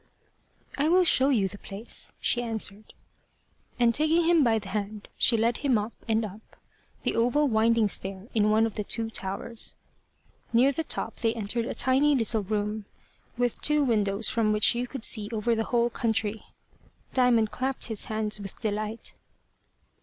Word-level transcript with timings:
"I 0.79 0.87
will 0.89 1.03
show 1.03 1.29
you 1.29 1.47
the 1.47 1.59
place," 1.59 2.11
she 2.19 2.41
answered; 2.41 2.95
and 3.79 3.93
taking 3.93 4.23
him 4.25 4.43
by 4.43 4.57
the 4.57 4.69
hand, 4.69 5.09
she 5.15 5.37
led 5.37 5.57
him 5.59 5.77
up 5.77 5.93
and 6.07 6.25
up 6.25 6.55
the 7.03 7.15
oval 7.15 7.47
winding 7.47 7.87
stair 7.87 8.27
in 8.33 8.49
one 8.49 8.65
of 8.65 8.73
the 8.73 8.83
two 8.83 9.11
towers. 9.11 9.75
Near 10.53 10.71
the 10.71 10.83
top 10.83 11.17
they 11.17 11.35
entered 11.35 11.65
a 11.65 11.75
tiny 11.75 12.15
little 12.15 12.41
room, 12.41 12.85
with 13.37 13.61
two 13.61 13.83
windows 13.83 14.27
from 14.27 14.51
which 14.51 14.73
you 14.73 14.87
could 14.87 15.03
see 15.03 15.29
over 15.31 15.53
the 15.53 15.65
whole 15.65 15.91
country. 15.91 16.45
Diamond 17.13 17.51
clapped 17.51 17.83
his 17.83 18.05
hands 18.05 18.39
with 18.41 18.59
delight. 18.59 19.13